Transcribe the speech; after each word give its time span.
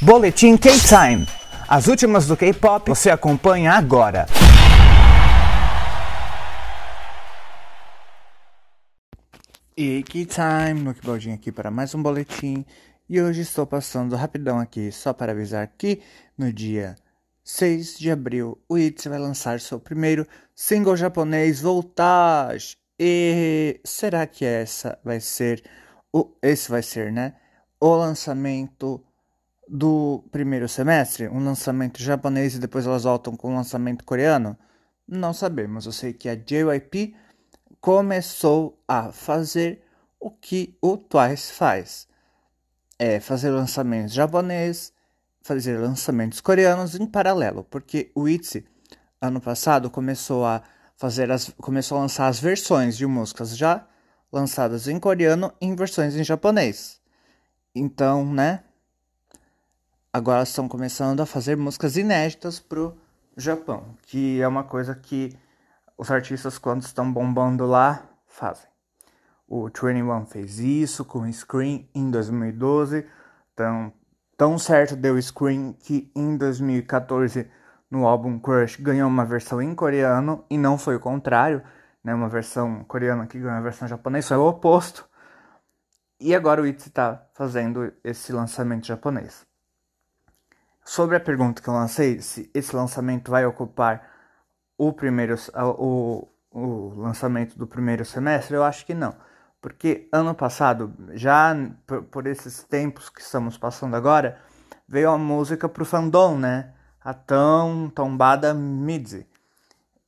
Boletim 0.00 0.56
K-Time. 0.56 1.26
As 1.66 1.88
últimas 1.88 2.24
do 2.24 2.36
K-pop 2.36 2.88
você 2.88 3.10
acompanha 3.10 3.72
agora. 3.72 4.26
E 9.76 10.04
K-Time, 10.04 10.84
Luke 10.84 11.04
Baldin 11.04 11.32
aqui 11.32 11.50
para 11.50 11.68
mais 11.68 11.96
um 11.96 12.02
boletim. 12.02 12.64
E 13.08 13.20
hoje 13.20 13.40
estou 13.40 13.66
passando 13.66 14.14
rapidão 14.14 14.60
aqui 14.60 14.92
só 14.92 15.12
para 15.12 15.32
avisar 15.32 15.66
que 15.76 16.00
no 16.38 16.52
dia 16.52 16.94
6 17.42 17.98
de 17.98 18.12
abril 18.12 18.56
o 18.68 18.78
ITZY 18.78 19.08
vai 19.08 19.18
lançar 19.18 19.58
seu 19.58 19.80
primeiro 19.80 20.24
single 20.54 20.96
japonês 20.96 21.60
Voltage. 21.60 22.76
E 22.96 23.80
será 23.84 24.28
que 24.28 24.44
essa 24.44 24.96
vai 25.02 25.18
ser 25.18 25.60
o 26.12 26.30
esse 26.40 26.70
vai 26.70 26.84
ser, 26.84 27.10
né, 27.10 27.34
o 27.80 27.96
lançamento 27.96 29.02
do 29.68 30.24
primeiro 30.30 30.68
semestre, 30.68 31.28
um 31.28 31.44
lançamento 31.44 32.02
japonês 32.02 32.54
e 32.54 32.58
depois 32.58 32.86
elas 32.86 33.04
voltam 33.04 33.36
com 33.36 33.52
um 33.52 33.56
lançamento 33.56 34.04
coreano? 34.04 34.56
Não 35.06 35.32
sabemos. 35.32 35.86
Eu 35.86 35.92
sei 35.92 36.12
que 36.12 36.28
a 36.28 36.34
JYP 36.34 37.14
começou 37.80 38.82
a 38.86 39.12
fazer 39.12 39.82
o 40.20 40.30
que 40.30 40.76
o 40.80 40.96
Twice 40.96 41.52
faz. 41.52 42.08
É 42.98 43.20
fazer 43.20 43.50
lançamentos 43.50 44.12
japoneses, 44.12 44.92
fazer 45.42 45.78
lançamentos 45.78 46.40
coreanos 46.40 46.94
em 46.94 47.06
paralelo, 47.06 47.64
porque 47.64 48.10
o 48.14 48.28
ITZY 48.28 48.66
ano 49.20 49.40
passado 49.40 49.90
começou 49.90 50.44
a 50.44 50.62
fazer 50.96 51.30
as 51.30 51.48
começou 51.58 51.98
a 51.98 52.02
lançar 52.02 52.26
as 52.26 52.40
versões 52.40 52.96
de 52.96 53.06
músicas 53.06 53.56
já 53.56 53.86
lançadas 54.32 54.88
em 54.88 54.98
coreano 54.98 55.52
em 55.60 55.74
versões 55.74 56.16
em 56.16 56.24
japonês. 56.24 57.00
Então, 57.74 58.24
né? 58.32 58.64
Agora 60.18 60.42
estão 60.42 60.66
começando 60.66 61.20
a 61.20 61.26
fazer 61.26 61.56
músicas 61.56 61.96
inéditas 61.96 62.58
pro 62.58 62.92
Japão, 63.36 63.94
que 64.02 64.42
é 64.42 64.48
uma 64.48 64.64
coisa 64.64 64.92
que 64.92 65.38
os 65.96 66.10
artistas 66.10 66.58
quando 66.58 66.82
estão 66.82 67.12
bombando 67.12 67.64
lá 67.64 68.02
fazem. 68.26 68.68
O 69.46 69.68
21 69.68 70.26
fez 70.26 70.58
isso 70.58 71.04
com 71.04 71.20
o 71.20 71.32
Scream 71.32 71.84
em 71.94 72.10
2012, 72.10 73.06
tão, 73.54 73.92
tão 74.36 74.58
certo 74.58 74.96
deu 74.96 75.14
o 75.14 75.22
Scream 75.22 75.72
que 75.72 76.10
em 76.16 76.36
2014 76.36 77.48
no 77.88 78.04
álbum 78.04 78.40
Crush 78.40 78.74
ganhou 78.80 79.08
uma 79.08 79.24
versão 79.24 79.62
em 79.62 79.72
coreano 79.72 80.44
e 80.50 80.58
não 80.58 80.76
foi 80.76 80.96
o 80.96 81.00
contrário, 81.00 81.62
né? 82.02 82.12
Uma 82.12 82.28
versão 82.28 82.82
coreana 82.88 83.24
que 83.28 83.38
ganhou 83.38 83.54
uma 83.54 83.62
versão 83.62 83.86
japonesa, 83.86 84.26
foi 84.30 84.36
o 84.38 84.48
oposto. 84.48 85.08
E 86.18 86.34
agora 86.34 86.60
o 86.60 86.66
ITZY 86.66 86.88
está 86.88 87.24
fazendo 87.34 87.92
esse 88.02 88.32
lançamento 88.32 88.84
japonês. 88.84 89.47
Sobre 90.88 91.16
a 91.16 91.20
pergunta 91.20 91.60
que 91.60 91.68
eu 91.68 91.74
lancei, 91.74 92.18
se 92.22 92.50
esse 92.54 92.74
lançamento 92.74 93.30
vai 93.30 93.44
ocupar 93.44 94.08
o 94.78 94.90
primeiro 94.90 95.34
o, 95.76 96.26
o 96.50 96.94
lançamento 96.96 97.58
do 97.58 97.66
primeiro 97.66 98.06
semestre, 98.06 98.56
eu 98.56 98.64
acho 98.64 98.86
que 98.86 98.94
não. 98.94 99.14
Porque 99.60 100.08
ano 100.10 100.34
passado, 100.34 100.94
já 101.10 101.54
por, 101.86 102.04
por 102.04 102.26
esses 102.26 102.62
tempos 102.62 103.10
que 103.10 103.20
estamos 103.20 103.58
passando 103.58 103.96
agora, 103.96 104.40
veio 104.88 105.10
a 105.10 105.18
música 105.18 105.68
pro 105.68 105.84
fandom, 105.84 106.38
né? 106.38 106.72
A 107.02 107.12
tão 107.12 107.90
tombada 107.94 108.54
Midzi. 108.54 109.26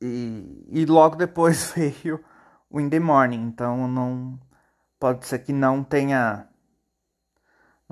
E, 0.00 0.66
e 0.70 0.86
logo 0.86 1.16
depois 1.16 1.70
veio 1.76 2.18
o 2.70 2.80
In 2.80 2.88
The 2.88 2.98
Morning, 2.98 3.42
então 3.42 3.86
não 3.86 4.40
pode 4.98 5.26
ser 5.26 5.40
que 5.40 5.52
não 5.52 5.84
tenha 5.84 6.48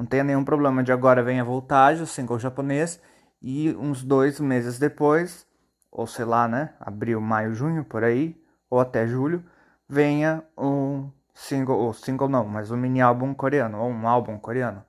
não 0.00 0.06
tenha 0.06 0.24
nenhum 0.24 0.42
problema 0.42 0.82
de 0.82 0.90
agora 0.90 1.22
venha 1.22 1.44
voltagem, 1.44 2.02
o 2.02 2.06
single 2.06 2.38
japonês, 2.38 2.98
e 3.42 3.76
uns 3.76 4.02
dois 4.02 4.40
meses 4.40 4.78
depois, 4.78 5.46
ou 5.92 6.06
sei 6.06 6.24
lá, 6.24 6.48
né, 6.48 6.72
abril, 6.80 7.20
maio, 7.20 7.54
junho, 7.54 7.84
por 7.84 8.02
aí, 8.02 8.34
ou 8.70 8.80
até 8.80 9.06
julho, 9.06 9.44
venha 9.86 10.42
um 10.56 11.10
single, 11.34 11.78
ou 11.78 11.92
single 11.92 12.30
não, 12.30 12.46
mas 12.46 12.70
um 12.70 12.78
mini 12.78 13.02
álbum 13.02 13.34
coreano, 13.34 13.76
ou 13.78 13.90
um 13.90 14.08
álbum 14.08 14.38
coreano, 14.38 14.82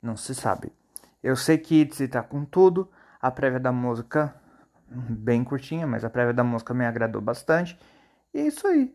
não 0.00 0.16
se 0.16 0.34
sabe. 0.34 0.72
Eu 1.22 1.36
sei 1.36 1.58
que 1.58 1.82
ITZY 1.82 2.08
tá 2.08 2.22
com 2.22 2.42
tudo, 2.42 2.90
a 3.20 3.30
prévia 3.30 3.60
da 3.60 3.72
música, 3.72 4.34
bem 4.88 5.44
curtinha, 5.44 5.86
mas 5.86 6.02
a 6.02 6.08
prévia 6.08 6.32
da 6.32 6.42
música 6.42 6.72
me 6.72 6.86
agradou 6.86 7.20
bastante, 7.20 7.78
e 8.32 8.38
é 8.38 8.46
isso 8.46 8.66
aí. 8.66 8.94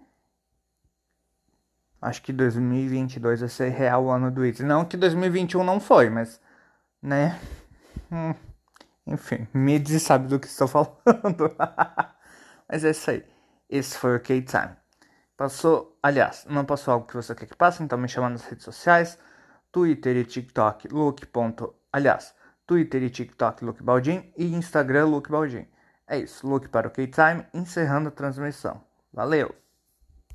Acho 2.01 2.21
que 2.23 2.33
2022 2.33 3.41
vai 3.41 3.49
ser 3.49 3.69
real 3.69 4.05
o 4.05 4.09
ano 4.09 4.31
do 4.31 4.45
ITZY. 4.45 4.65
Não 4.65 4.83
que 4.83 4.97
2021 4.97 5.63
não 5.63 5.79
foi, 5.79 6.09
mas, 6.09 6.41
né? 7.01 7.39
Hum, 8.11 8.33
enfim, 9.05 9.47
Midzi 9.53 9.99
sabe 9.99 10.27
do 10.27 10.39
que 10.39 10.47
estou 10.47 10.67
falando. 10.67 11.55
mas 12.67 12.83
é 12.83 12.89
isso 12.89 13.11
aí. 13.11 13.23
Esse 13.69 13.97
foi 13.97 14.15
o 14.15 14.19
K-Time. 14.19 14.75
Passou, 15.37 15.97
aliás, 16.01 16.45
não 16.49 16.65
passou 16.65 16.93
algo 16.93 17.07
que 17.07 17.15
você 17.15 17.35
quer 17.35 17.45
que 17.45 17.55
passe, 17.55 17.83
então 17.83 17.97
me 17.97 18.07
chama 18.07 18.29
nas 18.29 18.45
redes 18.45 18.65
sociais. 18.65 19.17
Twitter 19.71 20.17
e 20.17 20.25
TikTok, 20.25 20.87
Luke. 20.89 21.27
Aliás, 21.93 22.33
Twitter 22.65 23.03
e 23.03 23.09
TikTok, 23.09 23.63
Luke 23.63 23.83
Baldin. 23.83 24.31
E 24.35 24.45
Instagram, 24.53 25.05
Luke 25.05 25.31
Baldin. 25.31 25.67
É 26.07 26.17
isso, 26.17 26.47
Luke 26.47 26.67
para 26.67 26.87
o 26.87 26.91
K-Time, 26.91 27.45
encerrando 27.53 28.09
a 28.09 28.11
transmissão. 28.11 28.81
Valeu! 29.13 29.55